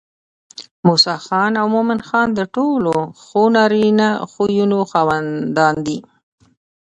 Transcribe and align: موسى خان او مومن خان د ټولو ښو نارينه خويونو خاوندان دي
موسى 0.87 1.15
خان 1.25 1.51
او 1.61 1.67
مومن 1.75 1.99
خان 2.07 2.27
د 2.33 2.39
ټولو 2.55 2.95
ښو 3.23 3.43
نارينه 3.55 4.09
خويونو 4.31 4.79
خاوندان 4.91 5.75
دي 5.87 5.99